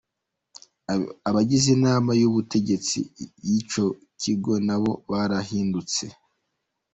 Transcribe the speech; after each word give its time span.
Abagize 1.29 1.67
inama 1.77 2.11
y’ubutegetsi 2.21 2.99
y’icyo 3.47 3.85
Kigo 4.21 4.53
nabo 4.67 4.91
barahindutse. 5.11 6.03